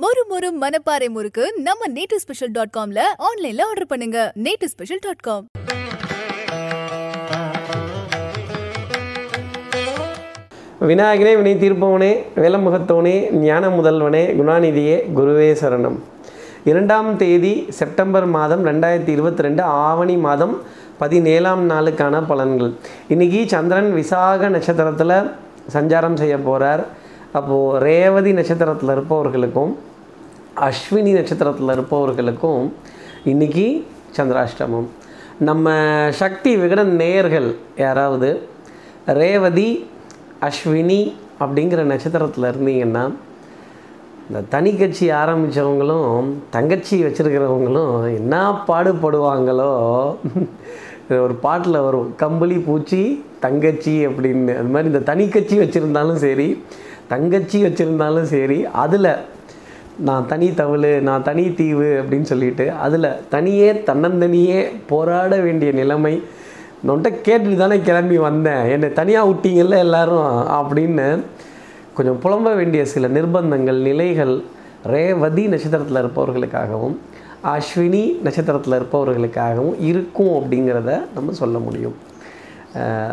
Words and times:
மொறு 0.00 0.22
மொறு 0.30 0.48
மனப்பாறை 0.60 1.06
முறுக்கு 1.14 1.44
நம்ம 1.64 1.86
நேட்டு 1.94 2.16
ஸ்பெஷல் 2.22 2.52
டாட் 2.56 2.70
காம்ல 2.76 3.00
ஆன்லைன்ல 3.26 3.62
ஆர்டர் 3.70 3.88
பண்ணுங்க. 3.90 4.18
நேட்டு 4.44 4.66
ஸ்பெஷல் 4.72 5.00
டாட் 5.06 5.22
காம் 5.26 5.44
விநாயகனே 10.90 11.32
வினை 11.40 11.52
தீர்ப்பவனே 11.64 12.12
வேலமுகத்தவனே 12.42 13.14
ஞான 13.42 13.72
முதல்வனே 13.78 14.24
குணாநிதியே 14.38 14.96
குருவே 15.18 15.50
சரணம். 15.62 15.98
இரண்டாம் 16.70 17.10
தேதி 17.24 17.52
செப்டம்பர் 17.80 18.28
மாதம் 18.36 18.64
ரெண்டாயிரத்தி 18.70 19.14
இருபத்தி 19.16 19.46
ரெண்டு 19.48 19.62
ஆவணி 19.62 20.16
மாதம் 20.28 20.56
பதினேழாம் 21.02 21.64
நாளுக்கான 21.74 22.24
பலன்கள். 22.32 22.72
இன்றைக்கி 23.14 23.42
சந்திரன் 23.54 23.92
விசாக 24.00 24.48
நட்சத்திரத்தில் 24.56 25.16
சஞ்சாரம் 25.76 26.20
செய்ய 26.24 26.36
போகிறார் 26.48 26.84
அப்போது 27.38 27.78
ரேவதி 27.84 28.32
நட்சத்திரத்தில் 28.32 28.90
இருப்பவர்களுக்கும் 28.94 29.70
அஸ்வினி 30.66 31.12
நட்சத்திரத்தில் 31.12 31.70
இருப்பவர்களுக்கும் 31.74 32.64
இன்றைக்கி 33.24 33.66
சந்திராஷ்டமம். 34.16 34.88
நம்ம 35.38 35.74
சக்தி 36.10 36.56
விகடன் 36.56 36.92
நேயர்கள் 36.96 37.48
யாராவது 37.76 38.30
ரேவதி 39.06 39.68
அஸ்வினி 40.48 41.00
அப்படிங்கிற 41.40 41.82
நட்சத்திரத்தில் 41.92 42.48
இருந்தீங்கன்னா 42.50 43.04
இந்த 44.28 44.42
தனி 44.48 44.74
கட்சி 44.76 45.10
ஆரம்பித்தவங்களும் 45.10 46.28
தங்கச்சி 46.50 47.04
வச்சுருக்கிறவங்களும் 47.04 48.14
என்ன 48.18 48.34
பாடுபடுவாங்களோ 48.68 49.72
ஒரு 51.24 51.34
பாட்டில் 51.46 51.84
வரும். 51.86 52.12
கம்பளி 52.16 52.58
பூச்சி 52.58 53.24
தங்கச்சி 53.40 54.06
அப்படின்னு. 54.06 54.52
அது 54.60 54.70
மாதிரி 54.74 54.90
இந்த 54.92 55.04
தனி 55.10 55.28
கட்சி 55.28 55.56
வச்சுருந்தாலும் 55.58 56.22
சரி 56.26 56.48
தங்கச்சி 57.08 57.58
வச்சுருந்தாலும் 57.64 58.28
சரி 58.34 58.58
அதில் 58.84 59.10
நான் 59.98 60.26
தனி 60.26 60.48
தவிழு 60.50 61.00
நான் 61.00 61.22
தனி 61.22 61.44
தீவு 61.54 61.88
அப்படின்னு 62.02 62.28
சொல்லிட்டு 62.30 62.70
அதில் 62.70 63.08
தனியே 63.28 63.72
தன்னந்தனியே 63.72 64.60
போராட 64.86 65.36
வேண்டிய 65.36 65.72
நிலைமை. 65.72 66.14
நொன்ட்ட 66.88 67.08
கேட்டுட்டு 67.26 67.56
தானே 67.56 67.80
கிளம்பி 67.80 68.18
வந்தேன். 68.18 68.62
என்னை 68.70 68.92
தனியாக 68.92 69.30
விட்டீங்கல்ல 69.30 69.76
எல்லாரும்? 69.86 70.26
அப்படின்னு 70.58 71.06
கொஞ்சம் 71.94 72.20
புலம்ப 72.24 72.56
வேண்டிய 72.56 72.84
சில 72.84 73.08
நிர்பந்தங்கள் 73.08 73.80
நிலைகள் 73.88 74.34
ரேவதி 74.86 75.46
நட்சத்திரத்தில் 75.46 76.00
இருப்பவர்களுக்காகவும் 76.02 76.96
அஸ்வினி 77.54 78.04
நட்சத்திரத்தில் 78.22 78.76
இருப்பவர்களுக்காகவும் 78.80 79.76
இருக்கும் 79.80 80.32
அப்படிங்கிறத 80.40 81.00
நம்ம 81.14 81.32
சொல்ல 81.32 81.58
முடியும். 81.58 81.96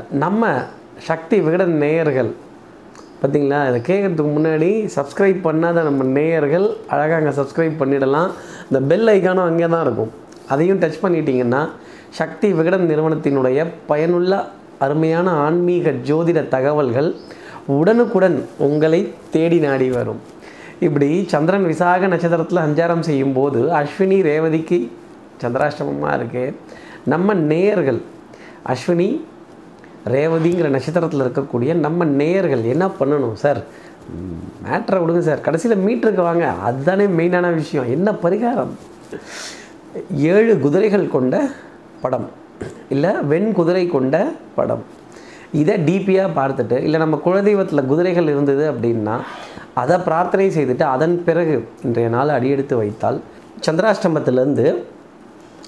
நம்ம 0.09 0.53
சக்தி 0.97 1.39
விகடன் 1.39 1.75
நேயர்கள் 1.83 2.31
பார்த்தீங்களா? 3.21 3.59
இதை 3.69 3.79
கேட்குறதுக்கு 3.89 4.31
முன்னாடி 4.37 4.69
சப்ஸ்கிரைப் 4.97 5.39
பண்ணாத 5.47 5.83
நம்ம 5.87 6.03
நேயர்கள் 6.17 6.67
அழகாக 6.93 7.17
அங்கே 7.19 7.33
சப்ஸ்கிரைப் 7.39 7.75
பண்ணிடலாம். 7.81 8.29
இந்த 8.69 8.79
பெல் 8.91 9.09
ஐக்கானும் 9.15 9.47
அங்கே 9.49 9.67
தான் 9.73 9.83
இருக்கும். 9.87 10.11
அதையும் 10.53 10.79
டச் 10.83 11.03
பண்ணிட்டீங்கன்னா 11.03 11.61
சக்தி 12.19 12.47
விகடன் 12.59 12.85
நிறுவனத்தினுடைய 12.91 13.65
பயனுள்ள 13.89 14.33
அருமையான 14.85 15.29
ஆன்மீக 15.45 15.91
ஜோதிட 16.09 16.39
தகவல்கள் 16.55 17.09
உடனுக்குடன் 17.77 18.37
உங்களை 18.67 19.01
தேடி 19.33 19.59
நாடி 19.65 19.87
வரும். 19.97 20.21
இப்படி 20.87 21.09
சந்திரன் 21.33 21.67
விசாக 21.71 22.07
நட்சத்திரத்தில் 22.13 22.63
சஞ்சாரம் 22.65 23.03
செய்யும்போது 23.09 23.61
அஸ்வினி 23.79 24.17
ரேவதிக்கு 24.29 24.77
சந்திராஷ்டமமாக 25.41 26.17
இருக்குது 26.19 26.55
நம்ம 27.13 27.33
நேயர்கள் 27.51 27.99
அஸ்வினி 28.73 29.09
ரேவதிங்கிற 30.05 30.67
நட்சத்திரத்தில் 30.69 31.23
இருக்கக்கூடிய 31.25 31.73
நம்ம 31.73 32.05
நேயர்கள் 32.05 32.63
என்ன 32.63 32.87
பண்ணணும் 32.99 33.33
சார் 33.33 33.61
மேட்ரை 34.65 34.99
விடுங்க 35.01 35.19
சார் 35.19 35.41
கடைசியில் 35.41 35.83
மீட்டருக்கு 35.87 36.23
வாங்க. 36.29 36.51
அதுதானே 36.51 37.05
மெயினான 37.05 37.53
விஷயம். 37.55 37.89
என்ன 37.89 38.11
பரிகாரம்? 38.11 38.71
ஏழு 40.15 40.59
குதிரைகள் 40.59 41.07
கொண்ட 41.07 41.49
படம். 42.01 42.27
இல்லை 42.89 43.11
வெண் 43.21 43.51
குதிரை 43.51 43.87
கொண்ட 43.87 44.31
படம். 44.55 44.83
இதை 45.51 45.75
டிபியாக 45.75 46.35
பார்த்துட்டு 46.39 46.77
இல்லை 46.81 46.99
நம்ம 46.99 47.21
குலதெய்வத்தில் 47.25 47.85
குதிரைகள் 47.85 48.27
இருந்தது 48.27 48.73
அப்படின்னா 48.73 49.15
அதை 49.73 49.97
பிரார்த்தனை 49.97 50.47
செய்துட்டு 50.57 50.81
அதன் 50.81 51.23
பிறகு 51.23 51.67
இன்றைய 51.83 52.09
நாள் 52.09 52.29
அடியெடுத்து 52.29 52.75
வைத்தால் 52.77 53.21
சந்திராஷ்டமத்திலேருந்து 53.65 54.83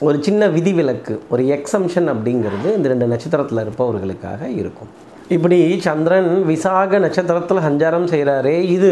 ஒரு 0.06 0.18
சின்ன 0.26 0.48
விதிவிலக்கு 0.56 1.14
ஒரு 1.34 1.44
எக்ஸம்ஷன் 1.56 2.08
அப்படிங்கிறது 2.14 2.68
இந்த 2.78 2.88
ரெண்டு 2.92 3.08
நட்சத்திரத்தில் 3.12 3.62
இருப்பவர்களுக்காக 3.64 4.48
இருக்கும். 4.60 4.92
இப்படி 5.36 5.58
சந்திரன் 5.86 6.30
விசாக 6.52 7.00
நட்சத்திரத்தில் 7.04 7.66
சஞ்சாரம் 7.66 8.08
செய்கிறாரே 8.14 8.56
இது 8.76 8.90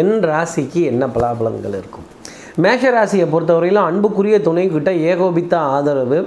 என் 0.00 0.16
ராசிக்கு 0.30 0.80
என்ன 0.90 1.04
பலாபலங்கள் 1.16 1.76
இருக்கும்? 1.80 2.06
மேஷ 2.64 2.90
ராசியை 2.96 3.26
பொறுத்தவரையிலும் 3.34 3.88
அன்புக்குரிய 3.90 4.38
துணைக்கிட்ட 4.48 4.90
ஏகோபித்த 5.10 5.54
ஆதரவு 5.74 6.18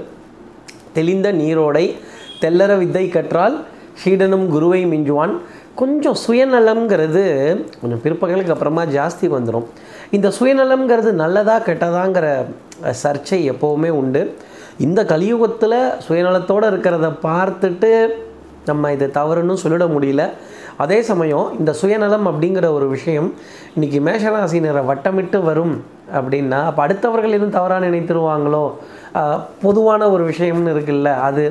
தெளிந்த 0.98 1.28
நீரோடை 1.42 1.86
தெல்லற 2.42 2.72
வித்தை 2.82 3.06
கற்றால் 3.10 3.58
சீடனும் 4.04 4.48
குருவை 4.54 4.82
மிஞ்சுவான். 4.94 5.34
கொஞ்சம் 5.82 6.18
சுயநலம்ங்கிறது 6.24 7.24
கொஞ்சம் 7.82 8.02
பிற்பகலுக்கு 8.06 8.54
அப்புறமா 8.56 8.86
ஜாஸ்தி 8.98 9.28
வந்துடும் 9.36 9.68
இந்த 10.18 10.28
சுயநலம்ங்கிறது 10.40 11.12
நல்லதா 11.24 11.58
கெட்டதாங்கிற 11.68 12.28
சர்ச்சை 13.04 13.40
எப்போவுமே 13.52 13.90
உண்டு. 14.02 14.22
இந்த 14.86 15.02
கலியுகத்தில் 15.06 15.80
சுயநலத்தோடு 16.08 16.66
இருக்கிறத 16.72 17.08
பார்த்துட்டு 17.28 17.92
நம்ம 18.66 18.92
இது 18.92 19.06
தவறுன்னு 19.14 19.56
சொல்லிட 19.64 19.86
முடியல. 19.96 20.24
அதே 20.84 20.98
சமயம் 21.02 21.48
இந்த 21.60 21.72
சுயநலம் 21.74 22.28
அப்படிங்கிற 22.28 22.66
ஒரு 22.78 22.88
விஷயம் 22.88 23.30
இன்றைக்கி 23.76 24.00
மேஷராசினரை 24.08 24.82
வட்டமிட்டு 24.90 25.40
வரும் 25.44 25.76
அப்படின்னா 26.18 26.60
அப்போ 26.70 26.82
அடுத்தவர்கள் 26.88 27.36
எதுவும் 27.38 27.56
தவறாக 27.58 27.86
நினைத்துருவாங்களோ? 27.86 28.66
பொதுவான 29.62 30.10
ஒரு 30.10 30.24
விஷயம்னு 30.30 30.74
இருக்குல்ல 30.76 31.12
அது 31.30 31.44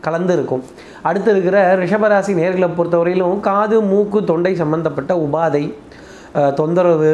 கலந்து 0.00 0.32
இருக்கும் 0.32 0.64
அடுத்து 1.08 1.30
இருக்கிற 1.30 1.58
ரிஷபராசி 1.82 2.32
நேர்களை 2.40 2.68
பொறுத்தவரையிலும் 2.78 3.40
காது 3.40 3.76
மூக்கு 3.80 4.24
தொண்டை 4.24 4.54
சம்பந்தப்பட்ட 4.54 5.14
உபாதை 5.26 5.64
தொந்தரவு 6.54 7.10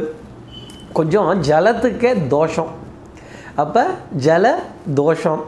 கொஞ்சம் 0.93 1.29
ஜலத்துக்கே 1.49 2.13
தோஷம். 2.27 2.79
அப்போ 3.61 3.83
ஜல 4.27 4.47
தோஷம். 4.99 5.41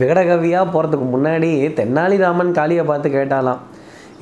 விகடகவியாக 0.00 0.66
போகிறதுக்கு 0.74 1.06
முன்னாடி 1.14 1.50
தென்னாலிராமன் 1.78 2.56
காளியை 2.58 2.84
பார்த்து 2.90 3.08
கேட்டாலாம் 3.16 3.60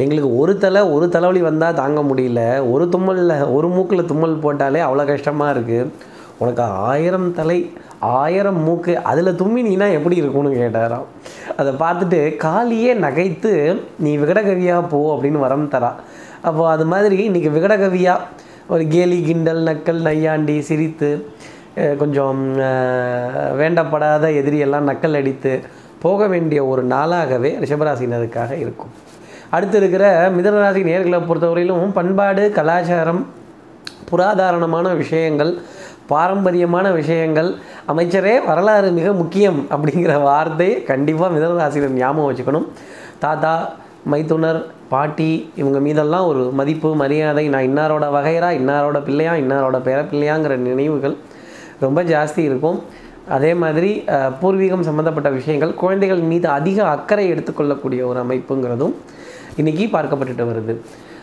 எங்களுக்கு 0.03 0.31
ஒரு 0.43 0.53
தலை 0.65 0.81
ஒரு 0.95 1.07
தலைவலி 1.15 1.41
வந்தால் 1.49 1.79
தாங்க 1.81 2.01
முடியல. 2.11 2.43
ஒரு 2.73 2.85
தும்மலில் 2.95 3.35
ஒரு 3.57 3.69
மூக்கில் 3.77 4.09
தும்மல் 4.11 4.43
போட்டாலே 4.45 4.81
அவ்வளோ 4.87 5.05
கஷ்டமாக 5.11 5.55
இருக்குது 5.55 5.91
உனக்கு 6.43 6.63
ஆயிரம் 6.91 7.29
தலை 7.39 7.59
ஆயிரம் 8.21 8.61
மூக்கு 8.67 8.93
அதில் 9.11 9.39
தும்மினீனா 9.41 9.87
எப்படி 9.97 10.17
இருக்கும்னு 10.21 10.53
கேட்டாராம். 10.61 11.09
அதை 11.61 11.73
பார்த்துட்டு 11.83 12.21
காலியே 12.45 12.93
நகைத்து 13.05 13.53
நீ 14.05 14.13
விகடகவியாக 14.23 14.89
போ 14.93 15.01
அப்படின்னு 15.15 15.45
வரம் 15.47 15.73
தரா. 15.75 15.91
அப்போ 16.49 16.63
அது 16.75 16.85
மாதிரி 16.93 17.19
இன்றைக்கி 17.31 17.51
விகடகவியாக 17.57 18.27
ஒரு 18.75 18.85
கேலி 18.95 19.19
கிண்டல் 19.29 19.63
நக்கல் 19.69 20.01
நையாண்டி 20.09 20.57
சிரித்து 20.71 21.11
கொஞ்சம் 21.75 22.41
வேண்டப்படாத 23.61 24.25
எதிரியெல்லாம் 24.41 24.89
நக்கல் 24.91 25.17
அடித்து 25.17 25.61
போக 26.03 26.27
வேண்டிய 26.27 26.61
ஒரு 26.65 26.83
நாளாகவே 26.87 27.51
ரிஷபராசினருக்காக 27.65 28.53
இருக்கும். 28.65 28.93
அடுத்து 29.51 29.77
இருக்கிற 29.79 30.31
மிதனராசி 30.31 30.81
நேர்களை 30.89 31.19
பொறுத்தவரையிலும் 31.29 31.93
பண்பாடு 31.93 32.53
கலாச்சாரம் 32.59 33.27
புராதாரணமான 34.11 34.89
விஷயங்கள் 34.95 35.53
பாரம்பரியமான 36.07 36.87
விஷயங்கள் 36.91 37.51
அமைச்சரே 37.93 38.35
வரலாறு 38.47 38.91
மிக 38.91 39.13
முக்கியம் 39.13 39.67
அப்படிங்கிற 39.71 40.23
வார்த்தையை 40.23 40.83
கண்டிப்பாக 40.83 41.35
மிதனராசினர் 41.37 41.99
ஞாபகம் 42.03 42.29
வச்சுக்கணும். 42.31 42.67
தாத்தா 43.19 43.53
மைத்துனர் 44.05 44.61
பாட்டி 44.89 45.53
இவங்க 45.57 45.81
மீதெல்லாம் 45.81 46.27
ஒரு 46.27 46.43
மதிப்பு 46.61 46.95
மரியாதை 46.95 47.49
நான் 47.49 47.69
இன்னாரோட 47.71 48.05
வகையரா 48.17 48.49
இன்னாரோட 48.61 49.05
பிள்ளையா 49.05 49.33
இன்னாரோட 49.33 49.79
பேர 49.89 49.99
பிள்ளையாங்கிற 50.13 50.57
நினைவுகள் 50.57 51.17
ரொம்ப 51.85 52.01
ஜாஸ்தி 52.13 52.43
இருக்கும். 52.49 52.79
அதே 53.37 53.53
மாதிரி 53.63 53.91
பூர்வீகம் 54.41 54.87
சம்மந்தப்பட்ட 54.89 55.29
விஷயங்கள் 55.39 55.73
குழந்தைகள் 55.83 56.23
மீது 56.31 56.47
அதிக 56.59 56.79
அக்கறை 56.95 57.25
எடுத்துக்கொள்ளக்கூடிய 57.33 58.01
ஒரு 58.11 58.19
அமைப்புங்கிறதும் 58.25 58.95
இன்றைக்கி 59.61 59.85
பார்க்கப்பட்டுட்டு 59.95 60.45
வருது. 60.51 60.75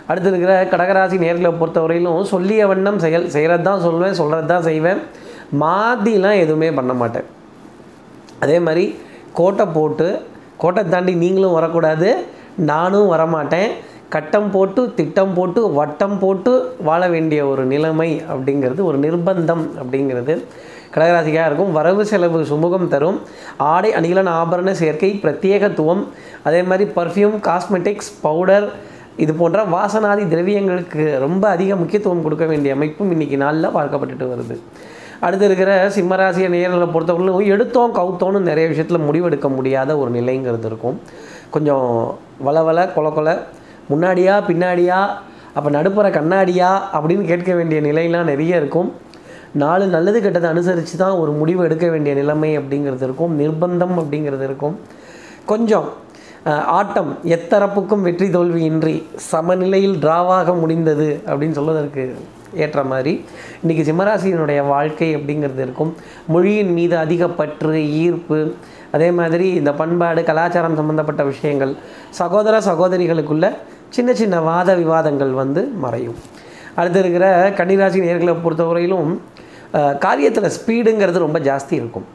அடுத்து 0.09 0.29
இருக்கிற 0.31 0.53
கடகராசி 0.73 1.17
நேர்களை 1.23 1.51
பொறுத்தவரையிலும் 1.61 2.29
சொல்லிய 2.33 2.67
வண்ணம் 2.71 2.99
செயல் 3.05 3.25
செய்கிறது 3.35 3.65
தான் 3.69 3.83
சொல்லுவேன் 3.87 4.17
சொல்கிறது 4.21 4.47
தான் 4.53 4.67
செய்வேன். 4.69 5.01
மாதிலாம் 5.63 6.39
எதுவுமே 6.43 6.69
பண்ண 6.79 6.93
மாட்டேன். 7.01 7.27
அதே 8.45 8.57
மாதிரி 8.67 8.85
கோட்டை 9.39 9.65
போட்டு 9.77 10.07
கோட்டை 10.61 10.81
தாண்டி 10.93 11.13
நீங்களும் 11.23 11.57
வரக்கூடாது 11.57 12.09
நானும் 12.71 13.11
வரமாட்டேன். 13.13 13.69
கட்டம் 14.09 14.49
போட்டு 14.51 14.81
திட்டம் 14.95 15.33
போட்டு 15.37 15.61
வட்டம் 15.71 16.19
போட்டு 16.19 16.51
வாழ 16.87 17.01
வேண்டிய 17.13 17.45
ஒரு 17.45 17.63
நிலைமை 17.65 18.21
அப்படிங்கிறது 18.33 18.81
ஒரு 18.89 18.97
நிர்பந்தம் 19.05 19.63
அப்படிங்கிறது 19.81 20.35
கடகராசிக்காக 20.93 21.47
இருக்கும். 21.49 21.71
வரவு 21.71 22.05
செலவு 22.05 22.39
சுமூகம் 22.51 22.87
தரும். 22.87 23.17
ஆடை 23.57 23.89
அணிகலன் 23.93 24.31
ஆபரண 24.41 24.71
சேர்க்கை 24.71 25.19
பிரத்யேகத்துவம் 25.23 26.03
அதே 26.43 26.61
மாதிரி 26.61 26.85
பர்ஃப்யூம் 26.95 27.35
காஸ்மெட்டிக்ஸ் 27.47 28.11
பவுடர் 28.21 28.67
இது 29.17 29.33
போன்ற 29.33 29.63
வாசனாதி 29.63 30.23
திரவியங்களுக்கு 30.33 31.03
ரொம்ப 31.19 31.43
அதிக 31.49 31.75
முக்கியத்துவம் 31.75 32.23
கொடுக்க 32.23 32.45
வேண்டிய 32.45 32.73
அமைப்பும் 32.73 33.11
இன்றைக்கி 33.13 33.37
நாளில் 33.37 33.75
பார்க்கப்பட்டுட்டு 33.77 34.25
வருது. 34.33 34.55
அடுத்து 35.19 35.45
இருக்கிற 35.45 35.89
சிம்மராசியை 35.89 36.49
நேரில் 36.55 36.93
பொறுத்தவரையிலும் 36.95 37.45
எடுத்தோம் 37.45 37.95
கவுத்தோன்னு 37.95 38.39
நிறைய 38.49 38.65
விஷயத்தில் 38.73 39.05
முடிவெடுக்க 39.07 39.47
முடியாத 39.55 39.97
ஒரு 39.97 40.11
நிலைங்கிறது 40.11 40.67
இருக்கும். 40.71 40.99
கொஞ்சம் 41.49 42.17
வளவள 42.45 42.79
கொல 42.95 43.07
கொல 43.17 43.37
முன்னாடியா 43.91 44.35
பின்னாடியா 44.49 44.99
அப்போ 45.57 45.69
நடுப்புற 45.77 46.07
கண்ணாடியா 46.17 46.71
அப்படின்னு 46.95 47.23
கேட்க 47.29 47.51
வேண்டிய 47.59 47.79
நிலையெல்லாம் 47.87 48.29
நிறைய 48.31 48.61
இருக்கும். 48.61 48.89
நாலு 49.61 49.85
நல்லது 49.93 50.19
கெட்டதை 50.23 50.47
அனுசரித்து 50.53 50.95
தான் 51.03 51.19
ஒரு 51.21 51.31
முடிவு 51.39 51.61
எடுக்க 51.67 51.85
வேண்டிய 51.93 52.13
நிலைமை 52.19 52.51
அப்படிங்கிறது 52.59 53.05
இருக்கும். 53.07 53.33
நிர்பந்தம் 53.41 53.95
அப்படிங்கிறது 54.01 54.45
இருக்கும். 54.49 54.75
கொஞ்சம் 55.51 55.87
ஆட்டம் 56.79 57.11
எத்தரப்புக்கும் 57.35 58.03
வெற்றி 58.07 58.27
தோல்வியின்றி 58.35 58.95
சமநிலையில் 59.31 59.95
டிராவாக 60.03 60.53
முடிந்தது 60.61 61.07
அப்படின்னு 61.29 61.57
சொல்வதற்கு 61.59 62.03
ஏற்ற 62.65 62.81
மாதிரி 62.91 63.13
இன்றைக்கி 63.61 63.83
சிம்மராசியினுடைய 63.87 64.59
வாழ்க்கை 64.73 65.09
அப்படிங்கிறது 65.17 65.61
இருக்கும். 65.65 65.91
மொழியின் 66.33 66.71
மீது 66.77 66.95
அதிக 67.05 67.27
பற்று 67.39 67.81
ஈர்ப்பு 68.03 68.39
அதே 68.97 69.09
மாதிரி 69.19 69.47
இந்த 69.61 69.71
பண்பாடு 69.81 70.21
கலாச்சாரம் 70.29 70.77
சம்மந்தப்பட்ட 70.79 71.23
விஷயங்கள் 71.31 71.73
சகோதர 72.19 72.55
சகோதரிகளுக்குள்ள 72.69 73.47
சின்ன 73.95 74.09
சின்ன 74.21 74.35
வாத 74.49 74.69
விவாதங்கள் 74.81 75.33
வந்து 75.41 75.61
மறையும். 75.83 76.17
அடுத்து 76.79 76.99
இருக்கிற 77.03 77.27
கன்னிராசி 77.59 77.99
நேர்களை 78.07 78.33
பொறுத்தவரையிலும் 78.45 79.11
காரியத்தில் 80.05 80.53
ஸ்பீடுங்கிறது 80.57 81.23
ரொம்ப 81.25 81.39
ஜாஸ்தி 81.47 81.73
இருக்கும். 81.81 82.05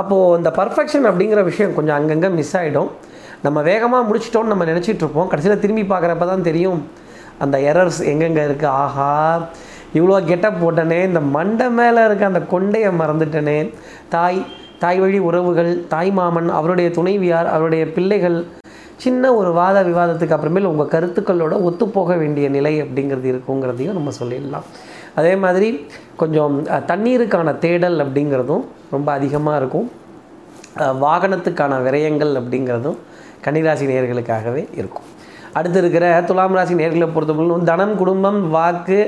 அப்போது 0.00 0.36
இந்த 0.38 0.50
பர்ஃபெக்ஷன் 0.58 1.06
அப்படிங்கிற 1.10 1.40
விஷயம் 1.50 1.74
கொஞ்சம் 1.78 1.96
அங்கங்கே 1.98 2.28
மிஸ் 2.38 2.54
ஆகிடும் 2.60 2.90
நம்ம 3.46 3.58
வேகமாக 3.70 4.02
முடிச்சிட்டோம்னு 4.08 4.52
நம்ம 4.52 4.64
நினச்சிட்டு 4.70 5.02
இருப்போம். 5.04 5.28
கடைசியில் 5.32 5.62
திரும்பி 5.64 5.84
பார்க்குறப்ப 5.92 6.26
தான் 6.32 6.46
தெரியும். 6.48 6.80
அந்த 7.44 7.56
எரர்ஸ் 7.70 8.00
எங்கெங்கே 8.12 8.42
இருக்குது 8.48 8.74
ஆஹா 8.82 9.10
இவ்வளோ 9.98 10.16
கெட்டப் 10.30 10.60
போட்டனே 10.62 10.98
இந்த 11.10 11.20
மண்டை 11.36 11.68
மேலே 11.78 12.00
இருக்க 12.08 12.32
அந்த 12.32 12.42
கொண்டையை 12.54 12.90
மறந்துட்டனே. 13.00 13.58
தாய் 14.14 14.40
தாய் 14.82 15.00
வழி 15.02 15.18
உறவுகள் 15.28 15.72
தாய் 15.94 16.12
மாமன் 16.18 16.48
அவருடைய 16.58 16.88
துணைவியார் 16.98 17.48
அவருடைய 17.54 17.84
பிள்ளைகள் 17.96 18.38
சின்ன 19.02 19.24
ஒரு 19.40 19.50
வாத 19.58 19.78
விவாதத்துக்கு 19.88 20.34
அப்புறமேல் 20.36 20.70
உங்கள் 20.70 20.90
கருத்துக்களோட 20.94 21.54
ஒத்துப்போக 21.68 22.16
வேண்டிய 22.22 22.46
நிலை 22.56 22.72
அப்படிங்கிறது 22.82 23.28
இருக்குங்கிறதையும் 23.32 23.96
நம்ம 23.98 24.10
சொல்லிடலாம். 24.18 24.66
அதே 25.18 25.32
மாதிரி 25.44 25.68
கொஞ்சம் 26.20 26.56
தண்ணீருக்கான 26.90 27.54
தேடல் 27.64 27.96
அப்படிங்கிறதும் 28.04 28.64
ரொம்ப 28.94 29.08
அதிகமாக 29.18 29.60
இருக்கும். 29.60 29.86
வாகனத்துக்கான 31.04 31.78
விரயங்கள் 31.86 32.32
அப்படிங்கிறதும் 32.40 32.98
கன்னிராசி 33.44 33.84
நேர்களுக்காகவே 33.90 34.62
இருக்கும். 34.80 35.06
அடுத்து 35.58 35.78
இருக்கிற 35.82 36.04
துலாம் 36.28 36.56
ராசி 36.58 36.74
நேர்களை 36.80 37.08
பொறுத்தவரையிலும் 37.14 37.64
தனம் 37.70 37.94
குடும்பம் 38.00 38.40
வாக்கு 38.56 38.98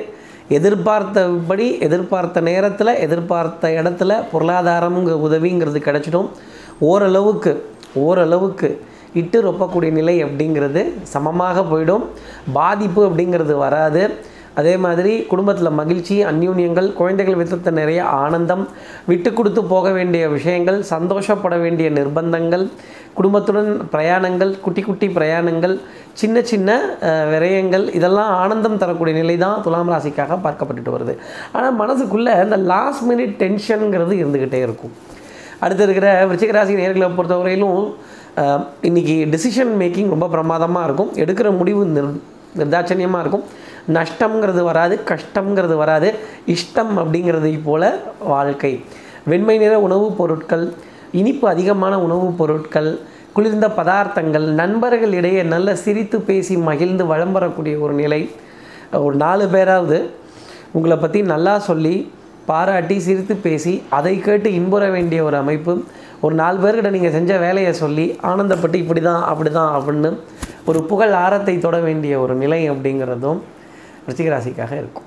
எதிர்பார்த்தபடி 0.58 1.66
எதிர்பார்த்த 1.86 2.40
நேரத்தில் 2.48 2.92
எதிர்பார்த்த 3.06 3.68
இடத்துல 3.80 4.12
பொருளாதாரம் 4.32 4.98
உதவிங்கிறது 5.26 5.80
கிடச்சிடும். 5.88 6.30
ஓரளவுக்கு 6.90 7.52
ஓரளவுக்கு 8.06 8.70
இட்டு 9.20 9.38
ரொப்பக்கூடிய 9.49 9.93
நிலை 10.00 10.17
அப்படிங்கிறது 10.26 10.82
சமமாக 11.14 11.64
போயிடும். 11.73 12.05
பாதிப்பு 12.59 13.00
அப்படிங்கிறது 13.09 13.56
வராது. 13.64 14.05
அதே 14.61 14.73
மாதிரி 14.85 15.12
குடும்பத்தில் 15.29 15.76
மகிழ்ச்சி 15.79 16.17
அந்யூன்யங்கள் 16.31 16.88
குழந்தைகள் 16.99 17.38
விதத்த 17.41 17.70
நிறைய 17.79 18.00
ஆனந்தம் 18.23 18.64
விட்டு 19.11 19.31
கொடுத்து 19.38 19.61
போக 19.70 19.91
வேண்டிய 19.99 20.23
விஷயங்கள் 20.35 20.79
சந்தோஷப்பட 20.91 21.56
வேண்டிய 21.62 21.87
நிர்பந்தங்கள் 21.99 22.64
குடும்பத்துடன் 23.19 23.70
பிரயாணங்கள் 23.94 24.53
குட்டி 24.64 24.82
குட்டி 24.88 25.06
பிரயாணங்கள் 25.17 25.75
சின்ன 26.20 26.43
சின்ன 26.50 26.70
விரயங்கள் 27.32 27.85
இதெல்லாம் 27.99 28.31
ஆனந்தம் 28.43 28.79
தரக்கூடிய 28.82 29.17
நிலை 29.20 29.37
தான் 29.44 29.62
துலாம் 29.67 29.93
ராசிக்காக 29.94 30.38
பார்க்கப்பட்டுட்டு 30.47 30.94
வருது. 30.97 31.14
ஆனால் 31.56 31.79
மனசுக்குள்ளே 31.82 32.35
இந்த 32.44 32.59
லாஸ்ட் 32.73 33.05
மினிட் 33.11 33.35
டென்ஷனுங்கிறது 33.43 34.14
இருந்துக்கிட்டே 34.23 34.61
இருக்கும். 34.67 34.94
அடுத்து 35.64 35.85
இருக்கிற 35.87 36.09
விருச்சிகராசி 36.29 36.81
நேர்களை 36.82 37.09
பொறுத்தவரையிலும் 37.19 37.82
இன்றைக்கி 38.37 38.67
இன்னைக்கு 38.82 39.29
டிசிஷன் 39.31 39.82
மேக்கிங் 39.82 40.08
ரொம்ப 40.08 40.29
பிரமாதமாக 40.29 40.84
இருக்கும். 40.84 41.12
எடுக்கிற 41.14 41.56
முடிவு 41.56 41.84
நிர் 41.84 42.20
நிர்தாட்சணியமாக 42.56 43.20
இருக்கும். 43.20 43.43
நஷ்டம்ங்கிறது 43.93 44.62
வராது 44.62 45.00
கஷ்டம்ங்கிறது 45.05 45.75
வராது. 45.76 46.14
இஷ்டம் 46.46 46.96
அப்படிங்கிறது 46.96 47.61
போல 47.64 47.99
வாழ்க்கை. 48.26 48.84
வெண்மை 49.25 49.58
நிற 49.58 49.81
உணவுப் 49.81 50.19
பொருட்கள் 50.19 50.73
இனிப்பு 51.12 51.49
அதிகமான 51.49 52.00
உணவுப் 52.00 52.38
பொருட்கள் 52.38 52.99
குளிர்ந்த 53.32 53.69
பதார்த்தங்கள் 53.69 54.44
நண்பர்களிடையே 54.44 55.43
நல்ல 55.43 55.76
சிரித்து 55.76 56.20
பேசி 56.20 56.56
மகிழ்ந்து 56.56 57.06
வளம் 57.06 57.32
வரக்கூடிய 57.32 57.78
ஒரு 57.78 57.93
நிலை. 57.93 58.31
ஒரு 58.93 59.17
நாலு 59.17 59.49
பேராவது 59.49 60.11
உங்களை 60.70 60.96
பற்றி 60.96 61.23
நல்லா 61.23 61.58
சொல்லி 61.58 62.11
பாராட்டி 62.46 62.99
சிரித்து 62.99 63.35
பேசி 63.35 63.82
அதை 63.88 64.19
கேட்டு 64.19 64.55
இன்புற 64.55 64.90
வேண்டிய 64.90 65.25
ஒரு 65.25 65.37
அமைப்பு. 65.37 65.82
ஒரு 66.26 66.34
நாலு 66.40 66.58
பேர்கிட்ட 66.62 66.90
நீங்கள் 66.96 67.14
செஞ்ச 67.16 67.32
வேலையை 67.44 67.72
சொல்லி 67.82 68.04
ஆனந்தப்பட்டு 68.30 68.76
இப்படி 68.82 69.00
தான் 69.08 69.22
அப்படி 69.30 69.50
தான் 69.56 69.72
அப்படின்னு 69.78 70.10
ஒரு 70.70 70.80
புகழ் 70.90 71.14
ஆரத்தை 71.24 71.54
தொட 71.64 71.76
வேண்டிய 71.86 72.20
ஒரு 72.24 72.34
நிலை 72.42 72.60
அப்படிங்கிறதும் 72.72 73.40
ரிச்சிக 74.08 74.28
ராசிக்காக 74.34 74.72
இருக்கும். 74.82 75.06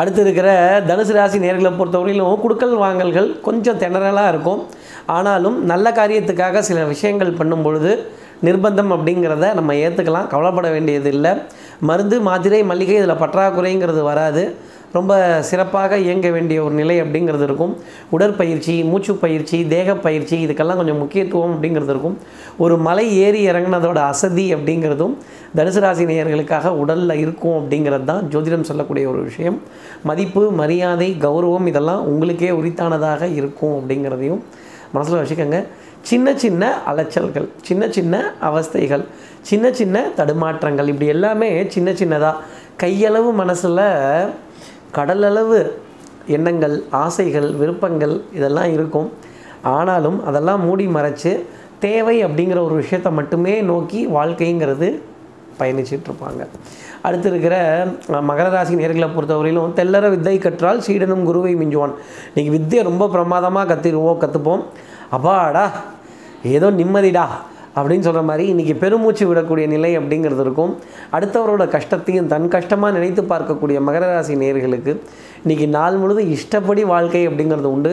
அடுத்து 0.00 0.20
இருக்கிற 0.24 0.48
தனுசு 0.88 1.12
ராசி 1.16 1.38
நேர்களை 1.44 1.70
பொறுத்தவரையிலும் 1.80 2.40
குடுக்கல் 2.44 2.74
வாங்கல்கள் 2.84 3.28
கொஞ்சம் 3.46 3.80
திணறலாக 3.82 4.32
இருக்கும். 4.32 4.62
ஆனாலும் 5.16 5.56
நல்ல 5.72 5.86
காரியத்துக்காக 5.98 6.62
சில 6.68 6.78
விஷயங்கள் 6.92 7.38
பண்ணும் 7.40 7.64
பொழுது 7.66 7.92
நிர்பந்தம் 8.46 8.92
அப்படிங்கிறத 8.96 9.48
நம்ம 9.58 9.74
ஏற்றுக்கலாம் 9.84 10.30
கவலைப்பட 10.32 10.68
வேண்டியது 10.76 11.10
இல்லை. 11.16 11.32
மருந்து 11.90 12.16
மாத்திரை 12.28 12.60
மல்லிகை 12.70 12.96
இதில் 13.00 13.20
பற்றாக்குறைங்கிறது 13.22 14.02
வராது. 14.10 14.42
ரொம்ப 14.94 15.12
சிறப்பாக 15.48 15.98
இயங்க 16.04 16.28
வேண்டிய 16.30 16.58
ஒரு 16.64 16.74
நிலை 16.80 16.96
அப்படிங்கிறது 17.02 17.44
இருக்கும். 17.48 17.72
உடற்பயிற்சி 18.10 18.74
மூச்சு 18.90 19.12
பயிற்சி 19.22 19.58
தேக 19.72 19.96
பயிற்சி 20.06 20.36
இதுக்கெல்லாம் 20.46 20.80
கொஞ்சம் 20.80 21.00
முக்கியத்துவம் 21.02 21.54
அப்படிங்கிறது 21.54 21.92
இருக்கும். 21.94 22.16
ஒரு 22.64 22.74
மலை 22.86 23.06
ஏறி 23.18 23.40
இறங்கினதோட 23.50 24.00
அசதி 24.12 24.46
அப்படிங்கிறதும் 24.54 25.14
தனுசு 25.56 25.80
ராசி 25.84 26.04
நேயர்களுக்காக 26.04 26.72
உடலில் 26.82 27.20
இருக்கும் 27.24 27.56
அப்படிங்கிறது 27.60 28.04
தான் 28.04 28.28
ஜோதிடம் 28.32 28.68
சொல்லக்கூடிய 28.70 29.08
ஒரு 29.08 29.22
விஷயம். 29.22 29.58
மதிப்பு 30.02 30.44
மரியாதை 30.60 31.08
கௌரவம் 31.20 31.66
இதெல்லாம் 31.66 32.04
உங்களுக்கே 32.06 32.50
உரித்தானதாக 32.50 33.32
இருக்கும் 33.40 33.74
அப்படிங்கிறதையும் 33.78 34.42
மனசில் 34.92 35.20
வச்சுக்கோங்க. 35.20 35.60
சின்ன 36.10 36.36
சின்ன 36.36 36.62
அலைச்சல்கள் 36.90 37.46
சின்ன 37.62 37.84
சின்ன 37.90 38.14
அவஸ்தைகள் 38.48 39.04
சின்ன 39.50 39.72
சின்ன 39.72 39.96
தடுமாற்றங்கள் 40.16 40.88
இப்படி 40.92 41.06
எல்லாமே 41.06 41.48
சின்ன 41.74 41.90
சின்னதாக 41.90 42.42
கையளவு 42.82 43.30
மனசில் 43.32 43.80
கடலளவு 44.98 45.58
எண்ணங்கள் 46.36 46.74
ஆசைகள் 47.04 47.48
விருப்பங்கள் 47.60 48.14
இதெல்லாம் 48.38 48.70
இருக்கும். 48.76 49.08
ஆனாலும் 49.76 50.18
அதெல்லாம் 50.28 50.62
மூடி 50.66 50.86
மறைச்சு 50.96 51.32
தேவை 51.84 52.16
அப்படிங்கிற 52.26 52.58
ஒரு 52.68 52.74
விஷயத்தை 52.82 53.10
மட்டுமே 53.18 53.54
நோக்கி 53.70 54.00
வாழ்க்கைங்கிறது 54.16 54.88
பயணிச்சிட்டு 55.58 56.08
இருப்பாங்க. 56.08 56.42
அடுத்து 57.06 57.28
இருக்கிற 57.32 57.56
மகர 58.28 58.46
ராசி 58.54 58.74
நேர்களை 58.80 59.08
பொறுத்தவரையிலும் 59.16 59.74
தெல்லற 59.78 60.08
வித்தை 60.14 60.36
கற்றால் 60.46 60.84
சீடனும் 60.86 61.26
குருவை 61.28 61.52
மிஞ்சுவான். 61.62 61.94
இன்றைக்கி 62.30 62.52
வித்தியை 62.56 62.82
ரொம்ப 62.90 63.08
பிரமாதமாக 63.14 63.68
கற்றுருவோம் 63.72 64.22
கற்றுப்போம் 64.22 64.62
அப்பாடா 65.16 65.64
ஏதோ 66.56 66.70
நிம்மதிடா 66.80 67.26
அப்படின்னு 67.76 68.06
சொல்கிற 68.06 68.22
மாதிரி 68.30 68.44
இன்றைக்கி 68.52 68.74
பெருமூச்சு 68.82 69.24
விடக்கூடிய 69.30 69.66
நிலை 69.74 69.90
அப்படிங்கிறது 69.98 70.42
இருக்கும். 70.46 70.72
அடுத்தவரோட 71.16 71.64
கஷ்டத்தையும் 71.76 72.28
தன் 72.32 72.48
கஷ்டமாக 72.54 72.96
நினைத்து 72.96 73.22
பார்க்கக்கூடிய 73.32 73.78
மகர 73.86 74.04
ராசி 74.12 74.34
நேர்களுக்கு 74.42 74.92
இன்றைக்கி 75.44 75.66
நாள் 75.76 75.96
முழுதும் 76.02 76.30
இஷ்டப்படி 76.34 76.82
வாழ்க்கை 76.92 77.22
அப்படிங்கிறது 77.28 77.68
உண்டு. 77.76 77.92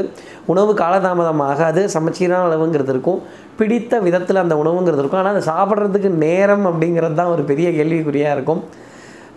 உணவு 0.52 0.74
காலதாமதம் 0.82 1.42
ஆகாது 1.48 1.82
சமச்சீரான 1.96 2.44
அளவுங்கிறது 2.50 2.94
இருக்கும். 2.96 3.20
பிடித்த 3.60 4.00
விதத்தில் 4.06 4.44
அந்த 4.44 4.56
உணவுங்கிறது 4.62 5.02
இருக்கும். 5.04 5.22
ஆனால் 5.22 5.34
அதை 5.36 5.44
சாப்பிட்றதுக்கு 5.54 6.12
நேரம் 6.26 6.66
அப்படிங்கிறது 6.70 7.18
தான் 7.22 7.34
ஒரு 7.36 7.44
பெரிய 7.50 7.70
கேள்விக்குறியாக 7.80 8.36
இருக்கும். 8.38 8.62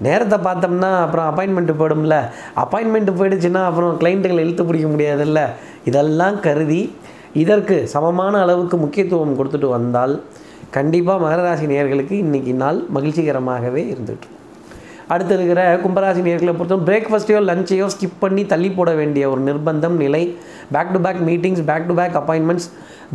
நேரத்தை 0.06 0.38
பார்த்தோம்னா 0.46 0.92
அப்புறம் 1.06 1.26
அப்பாயின்மெண்ட்டு 1.30 1.74
போயிடும்ல. 1.80 2.16
அப்பாயின்மெண்ட்டு 2.62 3.12
போயிடுச்சுன்னா 3.18 3.62
அப்புறம் 3.70 3.98
கிளைண்ட்டுகளை 4.00 4.42
இழுத்து 4.46 4.64
பிடிக்க 4.68 4.88
முடியாதுல்ல. 4.94 5.42
இதெல்லாம் 5.90 6.38
கருதி 6.46 6.82
இதற்கு 7.42 7.76
சமமான 7.92 8.40
அளவுக்கு 8.44 8.76
முக்கியத்துவம் 8.76 9.36
கொடுத்துட்டு 9.38 9.68
வந்தால் 9.76 10.14
கண்டிப்பாக 10.76 11.22
மகர 11.22 11.40
ராசி 11.46 11.66
நேயர்களுக்கு 11.70 12.14
இன்றைக்கி 12.22 12.52
நாள் 12.62 12.78
மகிழ்ச்சிகரமாகவே 12.94 13.82
இருந்துட்டு 13.92 14.28
அடுத்து 15.12 15.34
இருக்கிற 15.36 15.60
கும்பராசி 15.82 16.20
நேர்களை 16.26 16.52
பொறுத்தவரை 16.58 16.84
பிரேக்ஃபாஸ்ட்டையோ 16.88 17.40
லஞ்சையோ 17.48 17.86
ஸ்கிப் 17.94 18.16
பண்ணி 18.20 18.42
தள்ளி 18.52 18.70
போட 18.76 18.90
வேண்டிய 19.00 19.24
ஒரு 19.32 19.40
நிர்பந்தம் 19.48 19.96
நிலை. 20.04 20.22
Back 20.74 20.92
to 20.94 21.00
back 21.06 21.20
meetings 21.28 21.62
back 21.70 21.86
to 21.88 21.94
back 22.00 22.16
appointments 22.20 22.68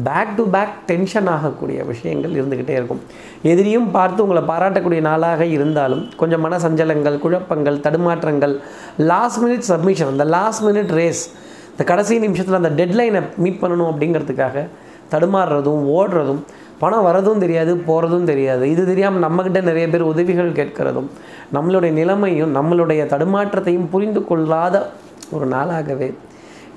back 0.08 0.34
to 0.38 0.44
back 0.56 0.74
tension 0.90 1.30
ஆகக்கூடிய 1.36 1.80
விஷயங்கள் 1.92 2.36
இருந்துக்கிட்டே 2.40 2.76
இருக்கும். 2.80 3.02
எதிரியும் 3.52 3.90
பார்த்து 3.98 4.24
உங்களை 4.26 4.44
பாராட்டக்கூடிய 4.52 5.02
நாளாக 5.10 5.46
இருந்தாலும் 5.56 6.04
கொஞ்சம் 6.22 6.44
மன 6.48 6.60
சஞ்சலங்கள் 6.66 7.18
குழப்பங்கள் 7.26 7.82
தடுமாற்றங்கள் 7.88 8.56
லாஸ்ட் 9.12 9.42
மினிட் 9.46 9.68
சப்மிஷன் 9.72 10.14
அந்த 10.16 10.28
லாஸ்ட் 10.36 10.66
மினிட் 10.68 10.94
ரேஸ் 11.00 11.24
இந்த 11.74 11.84
கடைசி 11.92 12.20
நிமிஷத்தில் 12.28 12.62
அந்த 12.62 12.74
டெட்லைனை 12.80 13.24
மீட் 13.44 13.62
பண்ணணும் 13.64 13.92
அப்படிங்கிறதுக்காக 13.92 14.66
தடுமாறுறதும் 15.14 15.84
ஓடுறதும் 15.98 16.42
பணம் 16.80 17.06
வரதும் 17.06 17.38
தெரியாது 17.38 17.72
போகிறதும் 17.88 18.24
தெரியாது. 18.24 18.70
இது 18.70 18.86
தெரியாமல் 18.86 19.26
நம்மக்கிட்ட 19.30 19.62
நிறைய 19.62 19.90
பேர் 19.90 20.02
உதவிகள் 20.02 20.52
கேட்கிறதும் 20.52 21.10
நம்மளுடைய 21.54 21.92
நிலைமையும் 21.92 22.56
நம்மளுடைய 22.56 23.02
தடுமாற்றத்தையும் 23.14 23.90
புரிந்து 23.90 24.26
கொள்ளாத 24.26 24.90
ஒரு 25.32 25.48
நாளாகவே 25.48 26.14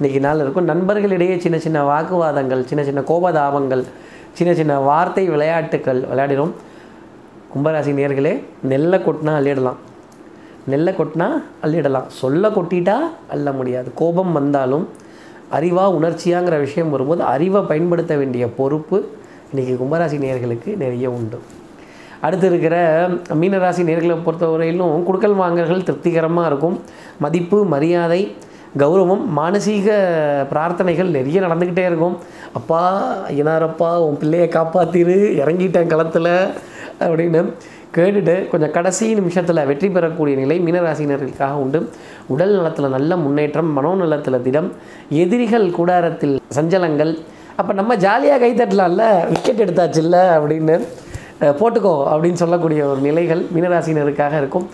இன்றைக்கி 0.00 0.18
நாள் 0.18 0.40
இருக்கும். 0.40 0.68
நண்பர்களிடையே 0.68 1.37
சின்ன 1.38 1.59
சின்ன 1.59 1.78
வாக்குவாதங்கள் 1.90 2.64
சின்ன 2.64 2.85
சின்ன 2.85 3.00
கோபதாபங்கள் 3.00 3.85
சின்ன 4.32 4.54
சின்ன 4.54 4.78
வார்த்தை 4.78 5.28
விளையாட்டுக்கள் 5.30 6.00
விளையாடிடும் 6.02 6.52
கும்பராசி 7.54 7.90
நேர்களே 8.00 8.42
நெல்லை 8.62 8.99
கொட்டினா 8.99 9.32
அள்ளிடலாம். 9.40 9.80
நெல்லை 10.66 10.94
கொட்டினா 10.99 11.28
அள்ளிடலாம். 11.62 12.06
சொல்ல 12.06 12.49
கொட்டிட்டா 12.49 12.97
அள்ள 13.30 13.52
முடியாது. 13.52 13.88
கோபம் 13.94 14.32
வந்தாலும் 14.32 14.88
அறிவாக 15.52 15.94
உணர்ச்சியாங்கிற 15.99 16.59
விஷயம் 16.59 16.90
வரும்போது 16.90 17.23
அறிவை 17.23 17.62
பயன்படுத்த 17.62 18.16
வேண்டிய 18.16 18.44
பொறுப்பு 18.49 18.99
இன்றைக்கி 19.52 19.73
கும்பராசி 19.80 20.16
நேர்களுக்கு 20.23 20.71
நிறைய 20.82 21.06
உண்டு. 21.16 21.38
அடுத்து 22.26 22.47
இருக்கிற 22.50 22.76
மீனராசி 23.40 23.82
நேர்களை 23.88 24.14
பொறுத்தவரையிலும் 24.26 25.02
குடுக்கல் 25.09 25.35
வாங்கல்கள் 25.40 25.85
திருப்திகரமாக 25.88 26.49
இருக்கும். 26.50 26.76
மதிப்பு 27.25 27.59
மரியாதை 27.73 28.21
கௌரவம் 28.82 29.25
மானசீக 29.38 29.97
பிரார்த்தனைகள் 30.52 31.11
நிறைய 31.16 31.40
நடந்துக்கிட்டே 31.44 31.85
இருக்கும். 31.90 32.16
அப்பா 32.61 32.80
ஐயனாரப்பா 33.32 33.90
உன் 34.06 34.18
பிள்ளையை 34.23 34.49
காப்பாற்றிடு 34.56 35.16
இறங்கிட்டேன் 35.42 35.92
களத்தில் 35.92 36.32
அப்படின்னு 37.04 37.42
கேட்டுட்டு 37.97 38.37
கொஞ்சம் 38.54 38.75
கடைசி 38.78 39.06
நிமிஷத்தில் 39.21 39.66
வெற்றி 39.73 39.90
பெறக்கூடிய 39.97 40.37
நிலை 40.42 40.59
மீனராசினர்களுக்காக 40.68 41.61
உண்டு. 41.64 41.80
உடல் 42.35 42.56
நலத்தில் 42.59 42.94
நல்ல 42.97 43.16
முன்னேற்றம் 43.26 43.71
மனோநலத்தில் 43.78 44.44
திடம் 44.49 44.73
எதிரிகள் 45.25 45.68
கூடாரத்தில் 45.78 46.37
சஞ்சலங்கள் 46.59 47.14
அப்போ 47.61 47.73
நம்ம 47.80 47.92
ஜாலியாக 48.04 48.40
கைத்தட்டலாம்ல 48.44 49.04
விக்கெட் 49.32 49.62
எடுத்தாச்சுல்ல? 49.64 50.18
அப்படின்னு 50.37 50.76
போட்டுக்கோ 51.61 51.92
அப்படின்னு 52.12 52.40
சொல்லக்கூடிய 52.42 52.80
ஒரு 52.90 53.00
நிலைகள் 53.06 53.42
மீனராசினருக்காக 53.54 54.35
இருக்கும். 54.42 54.66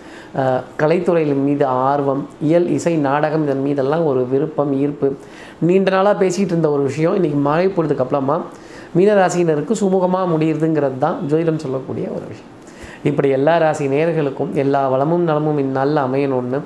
கலைத்துறையின் 0.80 1.44
மீது 1.48 1.64
ஆர்வம் 1.88 2.22
இயல் 2.48 2.68
இசை 2.76 2.94
நாடகம் 3.06 3.44
இதன் 3.46 3.62
மீதெல்லாம் 3.66 4.04
ஒரு 4.10 4.22
விருப்பம் 4.32 4.72
ஈர்ப்பு. 4.82 5.08
நீண்ட 5.68 5.90
நாளாக 5.94 6.16
பேசிகிட்டு 6.24 6.54
இருந்த 6.54 6.70
ஒரு 6.74 6.82
விஷயம் 6.88 7.16
இன்றைக்கி 7.18 7.38
மழை 7.48 7.66
பொழுதுக்கு 7.76 8.04
அப்புறமா 8.04 8.36
மீனராசினருக்கு 8.98 9.74
சுமூகமாக 9.82 10.26
முடியுதுங்கிறது 10.34 10.98
தான் 11.06 11.16
ஜோதிடம் 11.30 11.62
சொல்லக்கூடிய 11.64 12.06
ஒரு 12.16 12.26
விஷயம். 12.32 12.52
இப்படி 13.08 13.28
எல்லா 13.38 13.54
ராசி 13.62 13.84
நேயர்களுக்கும் 13.94 14.52
எல்லா 14.62 14.82
வளமும் 14.92 15.26
நலமும் 15.30 15.58
இந்நாளில் 15.64 16.04
அமையணும்னு 16.06 16.60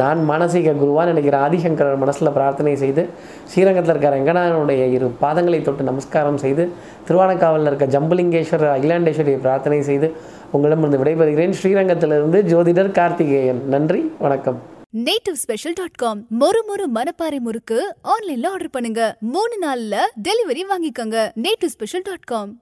நான் 0.00 0.30
மானசீக 0.30 0.72
குருவான் 0.72 1.10
நினைக்கிற 1.10 1.48
ஆதிசங்கரர் 1.48 1.98
மனசில் 2.02 2.34
பிரார்த்தனை 2.36 2.76
செய்து 2.76 3.08
ஸ்ரீரங்கத்தில் 3.50 3.92
இருக்கிற 3.94 4.12
ரங்கநாதனுடைய 4.16 4.92
இரு 4.92 5.14
பாதங்களை 5.20 5.62
தொட்டு 5.62 5.82
நமஸ்காரம் 5.82 6.38
செய்து 6.38 6.72
திருவானக்காவலில் 7.08 7.70
இருக்க 7.70 7.86
ஜம்புலிங்கேஸ்வரர் 7.94 8.74
அகிலாண்டேஸ்வரியை 8.76 9.40
பிரார்த்தனை 9.40 9.82
செய்து 9.82 10.12
உங்களிடமிருந்து 10.50 11.02
விடைபெறுகிறேன். 11.02 11.54
ஸ்ரீரங்கத்திலிருந்து 11.62 12.40
ஜோதிடர் 12.52 12.90
கார்த்திகேயன். 12.90 13.68
நன்றி 13.68 14.12
வணக்கம். 14.18 14.60
நேட்டிவ் 14.92 15.38
ஸ்பெஷல் 15.42 15.72
டாட் 15.72 16.00
காம் 16.02 16.26
மொறு 16.40 16.60
மொறு 16.70 16.86
மனப்பாறை 16.96 17.38
முறுக்கு 17.38 17.96
ஆன்லைன்ல 18.14 18.46
ஆர்டர் 18.46 18.70
பண்ணுங்க. 18.70 19.16
மூணு 19.20 19.54
நாள்ல 19.66 19.94
டெலிவரி 20.28 20.64
வாங்கிக்கோங்க. 20.72 21.30
Native 21.46 21.74
special 21.76 22.02
dot 22.02 22.28
com 22.34 22.61